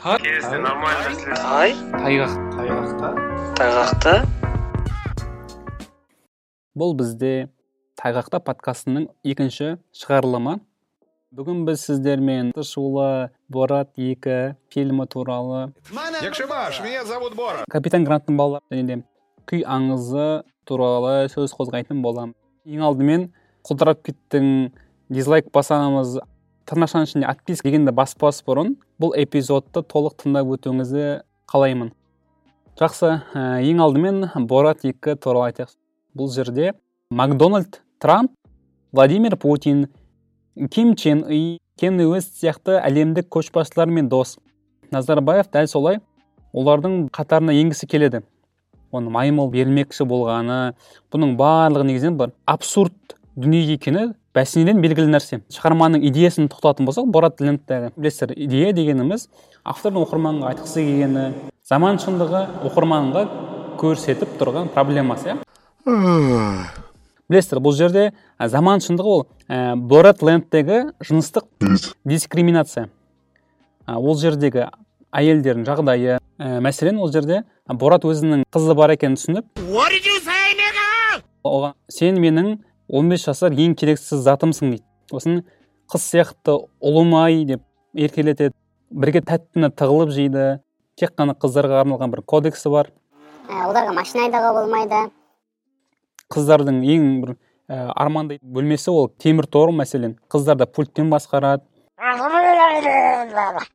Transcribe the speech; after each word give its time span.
нормально 0.00 1.12
тай 1.36 1.74
тайғақ 1.92 2.36
тайғақта 2.56 3.08
тайғақта 3.58 4.12
бұл 6.72 6.94
бізде 6.96 7.32
тайғақта 8.00 8.40
подкастының 8.40 9.10
екінші 9.28 9.74
шығарылымы. 9.92 10.54
Бүгін 11.36 11.66
біз 11.68 11.84
сіздермен 11.84 12.54
шулы 12.64 13.28
борат 13.52 13.92
екі 14.00 14.56
фильмі 14.72 15.04
туралы. 15.04 15.74
Якшибаш, 16.22 16.80
меня 16.80 17.04
зовут 17.04 17.36
Бора. 17.36 17.64
капитан 17.68 18.04
гранттың 18.04 18.40
балалары 18.40 18.64
және 18.72 18.86
де 18.86 19.02
күй 19.44 19.62
аңызы 19.68 20.44
туралы 20.64 21.28
сөз 21.28 21.52
қозғайтын 21.52 22.00
боламын. 22.00 22.34
Ең 22.64 22.88
алдымен 22.88 23.28
құлдырап 23.68 24.00
кеттің 24.00 24.72
дизлайк 25.10 25.52
басамыз. 25.52 26.20
Тырнақшаның 26.70 27.08
ішінде 27.08 27.26
отписка 27.26 27.66
дегенді 27.66 27.92
баспас 27.94 28.40
бұрын 28.46 28.76
бұл 29.02 29.16
эпизодты 29.18 29.82
толық 29.82 30.20
тыңдап 30.22 30.52
өтуіңізді 30.54 31.06
қалаймын. 31.50 31.90
Жақсы 32.78 33.10
ә, 33.34 33.60
ең 33.66 33.82
алдымен 33.82 34.28
борат 34.46 34.84
екі 34.86 35.16
туралы 35.18 35.50
айтайық. 35.50 35.72
Бұл 36.14 36.30
жерде 36.30 36.72
макдональд 37.10 37.80
трамп 37.98 38.32
владимир 38.92 39.36
путин 39.36 39.88
ким 40.70 40.94
чен 40.94 41.24
ый 41.26 41.58
кен 41.76 41.98
уэст 42.00 42.38
сияқты 42.38 42.78
әлемдік 42.78 43.28
көшбасшылармен 43.28 44.08
дос. 44.08 44.38
Назарбаев 44.90 45.50
дәл 45.50 45.66
солай 45.66 46.00
олардың 46.52 47.08
қатарына 47.10 47.54
енгісі 47.56 47.86
келеді. 47.90 48.22
Оның 48.92 49.12
маймыл 49.14 49.50
бермекші 49.50 50.06
болғаны 50.06 50.74
бұның 51.12 51.36
барлығы 51.38 51.86
негізінен 51.90 52.18
бір 52.18 52.32
абсурд 52.46 53.16
дүние 53.36 53.62
екені 53.74 54.10
бәсенеден 54.36 54.80
белгілі 54.82 55.10
нәрсе. 55.10 55.40
Шығарманың 55.50 56.04
идеясын 56.06 56.48
тоқталатын 56.50 56.86
болсақ 56.86 57.08
борат 57.10 57.40
лентадағы 57.42 57.90
білесіздер. 57.96 58.34
Идея 58.36 58.72
дегеніміз 58.76 59.26
автордың 59.64 60.04
оқырманға 60.06 60.52
айтқысы 60.52 60.84
келгені 60.86 61.24
заман 61.66 61.98
шындығы 62.02 62.44
оқырманға 62.70 63.24
көрсетіп 63.80 64.36
тұрған 64.40 64.70
проблемасы 64.74 65.32
иә? 65.32 65.36
Білесіздер 67.30 67.62
бұл 67.62 67.74
жерде 67.74 68.10
ә, 68.38 68.48
заман 68.48 68.82
шындығы 68.84 69.16
ол 69.16 69.26
ә, 69.48 69.74
борат 69.74 70.22
лендтегі 70.22 70.92
жыныстық 71.02 71.46
дискриминация. 72.04 72.88
Ә, 73.86 73.98
ол 73.98 74.18
жердегі 74.18 74.68
әйелдердің 75.10 75.66
жағдайы 75.66 76.18
ә, 76.18 76.60
мәселен 76.62 77.02
ол 77.02 77.10
жерде 77.10 77.42
борат 77.66 78.06
өзінің 78.06 78.46
қызы 78.50 78.74
бар 78.78 78.94
екенін 78.94 79.18
түсініп 79.18 79.46
оған 81.40 81.72
сен 81.88 82.18
менің 82.20 82.58
15 82.90 83.26
жасар 83.28 83.54
ең 83.54 83.76
керексіз 83.78 84.24
затымсың 84.26 84.74
дейді. 84.74 84.84
Сосын 85.10 85.42
қыз 85.90 86.06
сияқты 86.10 86.56
ұлым 86.82 87.14
ай 87.18 87.44
деп 87.46 87.62
еркелетеді. 87.94 88.54
Бірге 88.90 89.22
тәттіні 89.26 89.70
тығылып 89.78 90.10
жейді. 90.14 90.46
Тек 90.98 91.14
қана 91.18 91.36
қыздарға 91.38 91.84
арналған 91.84 92.10
бір 92.10 92.24
кодексі 92.26 92.72
бар. 92.74 92.90
Ә, 93.46 93.68
оларға 93.68 93.94
машина 93.94 94.26
айдауға 94.26 94.50
болмайды. 94.58 95.04
Қыздардың 96.34 96.82
ең 96.82 97.06
бір 97.22 97.34
ә, 97.70 97.92
армандайтын 97.94 98.50
бөлмесі 98.54 98.90
ол 98.90 99.08
темір 99.22 99.46
тор 99.46 99.70
мәселен. 99.70 100.16
Қыздар 100.30 100.58
да 100.58 100.66
пульттен 100.66 101.10
басқарады. 101.14 101.62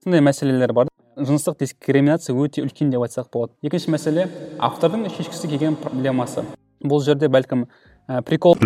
Сондай 0.03 0.21
мәселелер 0.27 0.75
бар. 0.75 0.91
Жыныстық 1.15 1.61
дискриминация 1.61 2.35
өте 2.35 2.65
үлкен 2.65 2.91
деп 2.91 3.05
айтсақ 3.07 3.31
болады. 3.31 3.55
Екінші 3.63 3.93
мәселе 3.95 4.27
автордың 4.59 5.07
шешкісі 5.15 5.47
келген 5.47 5.77
проблемасы. 5.79 6.43
Бұл 6.83 6.99
жерде 7.05 7.29
бәлкім 7.31 7.69
прикол 8.25 8.57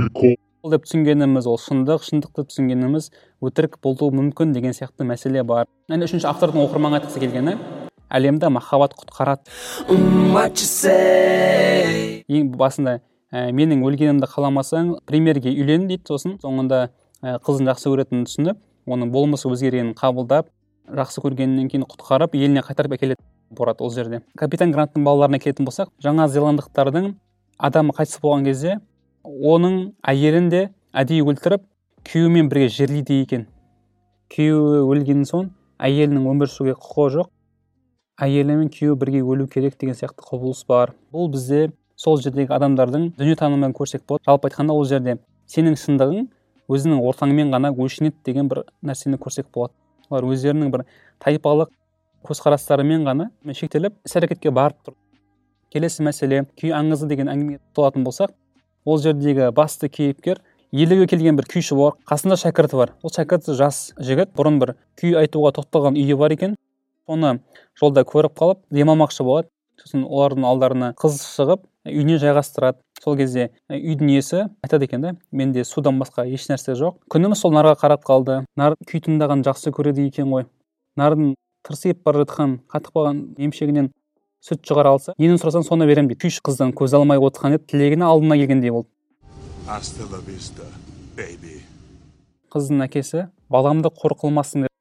деп 0.70 0.84
түсінгеніміз 0.86 1.48
ол 1.48 1.60
шындық 1.62 2.04
шындық 2.04 2.34
деп 2.36 2.50
түсінгеніміз 2.52 3.10
өтірік 3.46 3.78
болуы 3.84 4.12
мүмкін 4.12 4.52
деген 4.54 4.76
сияқты 4.76 5.08
мәселе 5.08 5.44
бар. 5.48 5.70
Және 5.90 6.10
үшінші 6.10 6.28
автордың 6.28 6.66
оқырманға 6.66 7.00
айтқысы 7.00 7.22
келгені 7.24 7.56
әлемді 8.10 8.50
махаббат 8.52 8.96
құтқарады. 9.00 9.48
Ең 12.28 12.52
басында 12.60 13.00
ә, 13.32 13.50
менің 13.56 13.86
өлгенімді 13.88 14.28
қаламасаң 14.28 14.98
премьерге 15.08 15.54
үйлен 15.54 15.88
дейді 15.88 16.10
сосын. 16.10 16.36
Соңында 16.44 16.90
ә, 17.24 17.38
қызын 17.46 17.70
жақсы 17.72 17.94
көретінін 17.94 18.28
түсініп 18.28 18.60
оның 18.90 19.14
болмысы 19.14 19.48
өзгергенін 19.50 19.96
қабылдап 19.98 20.50
жақсы 20.90 21.24
көргеннен 21.24 21.70
кейін 21.72 21.86
құтқарып 21.88 22.36
еліне 22.36 22.66
қайтарып 22.66 22.98
әкеледі 22.98 23.22
борат 23.54 23.82
ол 23.82 23.94
жерде. 23.94 24.24
Капитан 24.38 24.74
гранттың 24.74 25.06
балаларына 25.06 25.40
келетін 25.40 25.70
болсақ 25.70 25.94
жаңа 26.04 26.28
зеландықтардың 26.34 27.14
адамы 27.58 27.94
қайтыс 27.98 28.22
болған 28.24 28.46
кезде 28.46 28.80
оның 29.30 29.80
әйелін 30.10 30.50
де 30.50 30.62
әдейі 30.98 31.26
өлтіріп 31.30 31.66
күйеуімен 32.08 32.50
бірге 32.50 32.70
жерлейді 32.74 33.20
екен. 33.24 33.46
Күйеуі 34.34 34.82
өлген 34.90 35.26
соң 35.30 35.52
әйелінің 35.86 36.26
өмір 36.32 36.50
сүруге 36.50 36.76
құқығы 36.80 37.10
жоқ. 37.18 37.30
Әйелі 38.26 38.58
мен 38.60 38.72
күйеуі 38.74 38.98
бірге 39.00 39.22
өлу 39.22 39.48
керек 39.52 39.78
деген 39.80 39.98
сияқты 39.98 40.26
құбылыс 40.26 40.66
бар. 40.68 40.96
Бұл 41.14 41.30
бізде 41.34 41.70
сол 41.96 42.20
жердегі 42.22 42.56
адамдардың 42.58 43.12
дүниетанымын 43.20 43.76
көрсек 43.78 44.06
болады. 44.08 44.26
Жалпы 44.26 44.50
айтқанда 44.50 44.74
ол 44.74 44.86
жерде 44.90 45.18
сенің 45.48 45.78
шындығың 45.80 46.28
өзіңнің 46.70 47.04
ортаңмен 47.10 47.54
ғана 47.54 47.72
өлшенеді 47.74 48.18
деген 48.26 48.50
бір 48.50 48.66
нәрсені 48.82 49.20
көрсек 49.22 49.50
болады. 49.54 49.74
Олар 50.10 50.26
өздерінің 50.34 50.74
бір 50.74 50.86
тайпалық 51.22 51.72
көзқарастарымен 52.26 53.06
ғана 53.08 53.30
шектеліп 53.54 53.96
іс 54.06 54.18
әрекетке 54.18 54.52
барып 54.52 54.82
тұр. 54.86 54.98
Келесі 55.70 56.04
мәселе 56.04 56.44
күй 56.60 56.74
аңызы 56.74 57.08
деген 57.08 57.30
әңгімеге 57.30 57.62
тоқталатын 57.62 58.06
болсақ 58.08 58.34
ол 58.90 58.98
жердегі 59.02 59.52
басты 59.56 59.90
кейіпкер 59.90 60.42
елуге 60.72 61.08
келген 61.10 61.38
бір 61.38 61.48
күйші 61.50 61.78
бар 61.78 61.96
қасында 62.10 62.38
шәкірті 62.42 62.78
бар. 62.80 62.94
Ол 63.04 63.14
шәкірті 63.14 63.56
жас 63.58 63.94
жігіт 63.98 64.34
бұрын 64.38 64.60
бір 64.62 64.76
күй 65.00 65.16
айтуға 65.22 65.54
тоқталған 65.58 65.98
үйі 65.98 66.18
бар 66.18 66.36
екен. 66.36 66.56
Соны 67.10 67.40
жолда 67.80 68.06
көріп 68.06 68.36
қалып 68.38 68.62
демалмақшы 68.74 69.26
болады. 69.26 69.50
Сосын 69.80 70.04
олардың 70.04 70.46
алдарына 70.46 70.94
қыз 71.00 71.22
шығып 71.38 71.64
үйіне 71.88 72.20
жайғастырады. 72.22 72.82
Сол 73.00 73.16
кезде 73.16 73.50
үйдің 73.72 74.10
иесі 74.12 74.42
айтады 74.62 74.90
екен 74.90 75.02
да 75.02 75.14
менде 75.32 75.64
судан 75.64 76.02
басқа 76.02 76.26
еш 76.28 76.50
нәрсе 76.52 76.76
жоқ 76.76 76.98
күніміз 77.14 77.40
сол 77.40 77.54
нарға 77.56 77.78
қарап 77.80 78.04
қалды. 78.04 78.44
Нар 78.60 78.76
күй 78.86 79.00
жақсы 79.00 79.72
көреді 79.72 80.08
екен 80.10 80.30
ғой. 80.30 80.46
Нардың 80.98 81.36
тырсиып 81.64 82.04
бара 82.04 82.26
жатқан 82.26 82.60
қатып 82.68 82.94
қалған 82.96 83.24
емшегінен 83.40 83.92
сүт 84.40 84.64
шығара 84.64 84.94
алса 84.96 85.14
нені 85.20 85.36
сұрасаң 85.40 85.66
соны 85.68 85.88
беремін 85.90 86.14
дейді. 86.14 86.22
Күйші 86.24 86.44
қыздан 86.48 86.72
көз 86.78 86.96
алмай 86.96 87.20
отырған 87.20 87.58
еді. 87.58 87.66
Тілегіне 87.74 88.08
алдына 88.08 88.38
келгендей 88.40 88.72
болды. 88.72 88.88
Қыздың 92.50 92.82
әкесі 92.88 93.28
баламды 93.52 93.92
қор 93.92 94.16
қылмасын 94.18 94.66
деп 94.66 94.74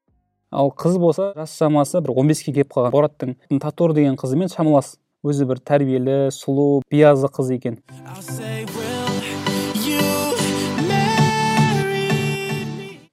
ал 0.51 0.71
қыз 0.71 0.97
болса 0.97 1.33
жас 1.35 1.53
шамасы 1.59 2.01
бір 2.01 2.15
15-ке 2.17 2.55
келіп 2.55 2.73
қалған. 2.73 2.95
Бораттың 2.95 3.35
татур 3.61 3.93
деген 3.93 4.17
қызымен 4.17 4.49
шамалас. 4.49 4.95
Өзі 5.19 5.45
бір 5.45 5.59
тәрбиелі 5.59 6.17
сұлу 6.31 6.81
биязы 6.89 7.27
қыз 7.27 7.51
екен. 7.59 7.81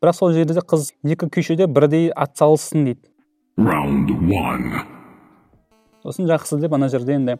Бірақ 0.01 0.15
сол 0.15 0.33
жерде 0.33 0.63
қыз 0.63 0.93
екі 1.03 1.27
күйші 1.27 1.59
де 1.59 1.67
бірдей 1.67 2.13
атсалыссын 2.15 2.87
дейді. 2.87 3.11
Round 3.59 4.13
one. 4.31 4.96
Сосын 6.06 6.28
жақсы 6.31 6.61
деп 6.62 6.75
ана 6.77 6.89
жерде 6.93 7.17
енді 7.19 7.37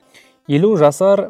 елу 0.51 0.73
жасар 0.81 1.29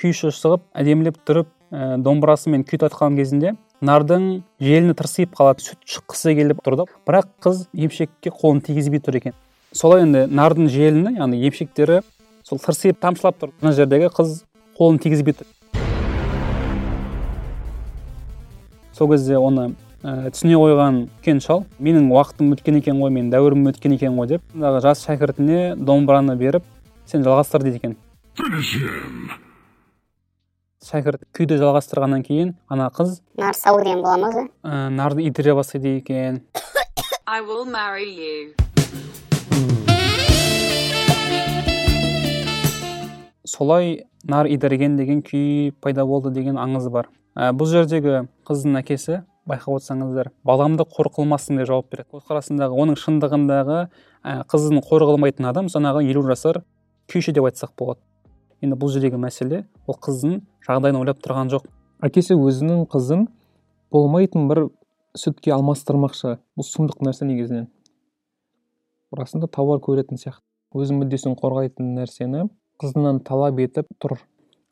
күйші 0.00 0.32
шығып 0.34 0.64
әдемілеп 0.74 1.20
тұрып 1.26 1.50
ә, 1.70 1.96
домбырасымен 2.02 2.64
күй 2.66 2.80
тартқан 2.82 3.14
кезінде 3.18 3.54
нардың 3.82 4.42
желіні 4.62 4.96
тырсиып 4.98 5.36
қалады 5.38 5.62
сүт 5.62 5.78
шыққысы 5.86 6.34
келіп 6.38 6.62
тұр 6.66 6.80
да 6.80 6.86
бірақ 7.06 7.30
қыз 7.44 7.64
емшекке 7.74 8.30
қолын 8.34 8.62
тигізбей 8.66 9.02
тұр 9.02 9.18
екен. 9.18 9.34
Солай 9.72 10.02
енді 10.06 10.26
нардың 10.30 10.70
желіні 10.70 11.16
яғни 11.20 11.40
емшектері 11.46 12.00
сол 12.46 12.62
тырсиып 12.62 12.98
тамшылап 13.02 13.38
тұр. 13.38 13.54
Мына 13.60 13.74
жердегі 13.78 14.10
қыз 14.14 14.42
қолын 14.78 14.98
тигізбей 15.02 15.38
тұр. 15.38 15.50
Сол 18.94 19.10
кезде 19.10 19.38
оны 19.38 19.72
ә, 20.02 20.30
түсіне 20.34 20.58
қойған 20.58 20.98
үлкен 21.06 21.40
шал. 21.42 21.64
Менің 21.82 22.10
уақытым 22.12 22.52
өткен 22.56 22.78
екен 22.80 22.98
ғой 23.02 23.12
менің 23.14 23.30
дәуірім 23.32 23.70
өткен 23.70 23.94
екен 23.96 24.18
ғой 24.18 24.34
деп 24.34 24.44
жаңағы 24.54 24.82
жас 24.84 25.04
шәкіртіне 25.06 25.60
домбыраны 25.78 26.36
беріп 26.36 26.66
сен 27.06 27.24
жалғастыр 27.26 27.64
дейді 27.66 27.80
екен. 27.80 27.96
Шәкірт 30.82 31.22
күйді 31.36 31.60
жалғастырғаннан 31.62 32.26
кейін 32.26 32.56
ана 32.68 32.90
қыз 32.90 33.20
нар 33.38 33.54
сау 33.54 33.78
деген 33.78 34.02
бола 34.02 34.18
ма 34.18 34.32
өзі 34.32 34.48
ә, 34.66 34.88
нарды 34.90 35.28
итіре 35.28 35.54
бастайды 35.54 35.96
екен. 36.00 36.42
I 37.26 37.40
will 37.40 37.64
marry 37.64 38.10
you. 38.10 38.52
солай 43.52 44.06
нар 44.24 44.46
идірген 44.46 44.96
деген 44.96 45.20
күй 45.22 45.72
пайда 45.80 46.04
болды 46.06 46.30
деген 46.30 46.56
аңызы 46.56 46.90
бар. 46.90 47.08
Ә, 47.36 47.52
бұл 47.52 47.68
жердегі 47.68 48.26
қыздың 48.48 48.78
әкесі 48.80 49.22
байқап 49.48 49.78
отырсаңыздар 49.78 50.30
баламды 50.46 50.84
қор 50.86 51.10
қылмасын 51.16 51.58
деп 51.58 51.68
жауап 51.70 51.90
береді. 51.90 52.08
Көзқарасындағы 52.14 52.78
оның 52.78 52.98
шындығындағы 53.02 53.78
ә, 54.22 54.44
қызын 54.50 54.82
қор 54.86 55.06
қылмайтын 55.08 55.48
адам 55.50 55.70
жаңағы 55.72 56.04
елу 56.06 56.22
жасар 56.28 56.62
күйші 57.10 57.34
деп 57.34 57.48
айтсақ 57.50 57.74
болады. 57.78 58.00
Енді 58.62 58.78
бұл 58.78 58.92
жердегі 58.94 59.18
мәселе 59.18 59.64
ол 59.90 59.98
қыздың 59.98 60.40
жағдайын 60.68 61.00
ойлап 61.00 61.18
тұрған 61.24 61.50
жоқ. 61.50 61.66
Әкесі 62.06 62.38
өзінің 62.38 62.86
қызын 62.92 63.26
болмайтын 63.90 64.46
бір 64.50 64.68
сүтке 65.18 65.52
алмастырмақшы. 65.56 66.38
Бұл 66.56 66.66
сұмдық 66.66 67.02
нәрсе 67.02 67.26
негізінен. 67.26 67.66
Расында 69.12 69.50
тауар 69.50 69.82
көретін 69.82 70.20
сияқты. 70.20 70.44
Өз 70.72 70.94
мүддесін 70.94 71.34
қорғайтын 71.36 71.90
нәрсені 71.98 72.46
қызынан 72.80 73.20
талап 73.26 73.58
етіп 73.60 73.90
тұр. 74.00 74.16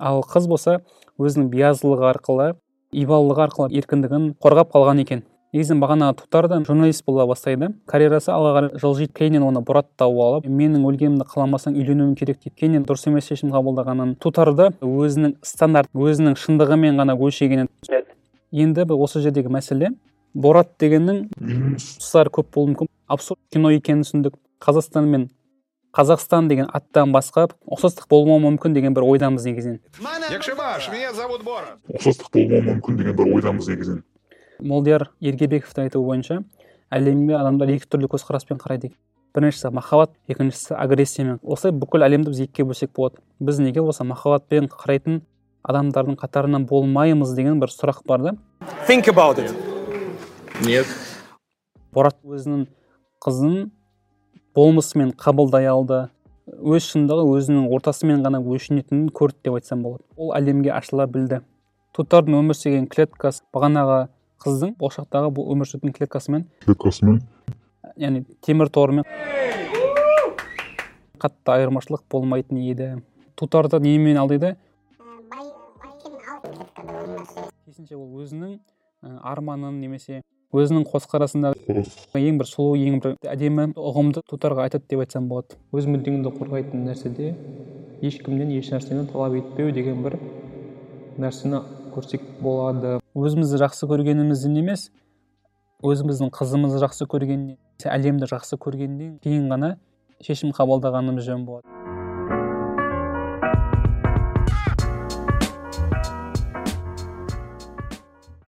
Ал 0.00 0.23
қыз 0.25 0.46
болса 0.49 0.78
өзінің 1.20 1.50
биязылығы 1.52 2.06
арқылы 2.08 2.46
ибалылығы 2.92 3.44
арқылы 3.46 3.76
еркіндігін 3.81 4.32
қорғап 4.42 4.75
қалған 4.75 5.02
екен 5.04 5.22
негізі 5.54 5.76
бағана 5.82 6.12
тутар 6.14 6.48
да 6.48 6.60
журналист 6.66 7.04
бола 7.06 7.26
бастайды 7.26 7.72
карьерасы 7.90 8.31
алға 8.34 8.52
қарай 8.56 8.82
жылжиды 8.82 9.12
кейіннен 9.19 9.46
оны 9.46 9.62
борат 9.66 9.88
тауып 9.98 10.20
алып 10.26 10.46
менің 10.46 10.84
өлгенімді 10.90 11.26
қаламасаң 11.32 11.78
үйленуім 11.78 12.14
керек 12.19 12.38
дейді 12.44 12.54
кейіннен 12.60 12.84
дұрыс 12.87 13.08
емес 13.10 13.26
шешім 13.31 13.50
қабылдағанын 13.54 14.14
тутарды 14.22 14.70
өзінің 14.87 15.37
стандарт 15.42 15.90
өзінің 15.94 16.38
шындығымен 16.38 17.02
ғана 17.02 17.19
өлшегенін 17.19 17.69
енді 18.52 18.87
осы 18.94 19.25
жердегі 19.26 19.50
мәселе 19.50 19.90
борат 20.34 20.70
дегеннің 20.81 21.25
тұстары 21.78 22.31
көп 22.31 22.50
болуы 22.54 22.72
мүмкін. 22.72 22.90
Абсурд 23.10 23.40
кино 23.52 23.72
екенін 23.75 24.04
түсіндік. 24.04 24.37
Қазақстан 24.62 25.08
мен 25.10 25.28
қазақстан 25.96 26.48
деген 26.48 26.69
аттан 26.72 27.10
басқа 27.14 27.48
ұқсастық 27.66 28.06
болмауы 28.10 28.44
мүмкін 28.44 28.75
деген 28.76 28.94
бір 28.94 29.06
ойдамыз 29.08 29.44
негізінен. 29.48 29.81
Якшимаш, 30.31 30.88
меня 30.92 31.12
зовут 31.12 31.42
Борат. 31.44 31.78
ұқсастық 31.90 32.31
болмауы 32.34 32.76
мүмкін 32.76 32.98
деген 33.00 33.16
бір 33.16 33.32
ойдамыз 33.34 33.69
негізінен. 33.69 34.04
Молдияр 34.60 35.10
ергебековтің 35.20 35.88
айтуы 35.88 36.04
бойынша 36.04 36.42
әлемге 36.94 37.34
адамдар 37.38 37.75
екі 37.75 37.88
түрлі 37.90 38.10
көзқараспен 38.12 38.60
қарайды 38.62 38.90
екен. 38.90 38.98
Біріншісі 39.34 39.70
махаббат 39.75 40.14
екіншісі 40.28 40.75
агрессиямен 40.75 41.38
осылай 41.42 41.75
бүкіл 41.75 42.06
әлемді 42.06 42.32
біз 42.32 42.40
екіге 42.46 42.66
бөлсек 42.70 42.90
болады. 42.94 43.22
Біз 43.38 43.60
неге 43.62 43.82
осы 43.82 44.04
махаббатпен 44.04 44.66
қарайтын 44.70 45.20
адамдардың 45.62 46.16
қатарынан 46.19 46.66
болмаймыз 46.66 47.34
деген 47.37 47.60
бір 47.62 47.70
сұрақ 47.70 48.02
бар 48.06 48.20
да. 48.22 48.37
Think 48.87 49.08
about 49.08 49.38
it. 49.38 49.54
борат 51.92 52.16
өзінің 52.25 52.66
қызын 53.25 53.70
болмысымен 54.56 55.12
қабылдай 55.20 55.69
алды 55.70 56.00
өз 56.50 56.88
шындығы 56.93 57.26
өзінің 57.37 57.69
ортасымен 57.75 58.25
ғана 58.25 58.41
өлшенетінін 58.43 59.11
көрді 59.14 59.47
деп 59.47 59.58
айтсам 59.58 59.85
болады 59.85 60.05
ол 60.17 60.32
әлемге 60.37 60.73
ашыла 60.75 61.06
білді 61.06 61.41
тутардың 61.97 62.38
өмір 62.41 62.58
сүрген 62.58 62.88
клеткасы 62.91 63.44
бағанағы 63.55 64.00
қыздың 64.43 64.75
болашақтағы 64.81 65.31
бұл 65.37 65.52
өмір 65.55 65.70
сүретін 65.70 65.94
клеткасымен 65.99 66.49
клеткасымен 66.64 67.20
яғни 68.00 68.25
темір 68.47 68.73
тормен 68.75 69.06
қатты 71.20 71.55
айырмашылық 71.55 72.02
болмайтын 72.11 72.58
еді 72.64 72.91
тутарды 73.38 73.81
немен 73.85 74.19
алдайды 74.19 74.56
керісінше 77.81 77.97
ол 77.97 78.23
өзінің 78.25 78.56
ә, 79.05 79.19
арманын 79.23 79.81
немесе 79.81 80.23
өзінің 80.50 80.82
көзқарасындағы 80.91 81.85
ең 82.19 82.38
бір 82.41 82.49
сұлу 82.50 82.75
ең 82.75 82.97
бір 83.05 83.12
әдемі 83.31 83.69
ұғымды 83.79 84.25
тутарға 84.26 84.64
айтады 84.67 84.88
деп 84.91 85.05
айтсам 85.05 85.29
болады. 85.31 85.55
Өз 85.70 85.87
мүддеңді 85.87 86.32
қорғайтын 86.41 86.82
нәрседе 86.88 87.37
ешкімнен 88.02 88.50
еш 88.56 88.73
нәрсені 88.75 89.06
талап 89.12 89.37
етпеу 89.38 89.70
деген 89.70 90.02
бір 90.02 90.19
нәрсені 91.23 91.62
көрсек 91.94 92.26
болады. 92.43 92.99
Өзімізді 93.14 93.62
жақсы 93.62 93.87
көргенімізден 93.91 94.58
емес 94.58 94.88
өзіміздің 95.87 96.35
қызымызды 96.35 96.82
жақсы 96.82 97.06
көргеннен 97.06 97.56
әлемді 97.87 98.26
жақсы 98.35 98.58
көргеннен 98.58 99.20
кейін 99.23 99.47
ғана 99.55 99.76
шешім 100.26 100.50
қабылдағанымыз 100.56 101.31
жөн 101.31 101.47
болады. 101.47 101.80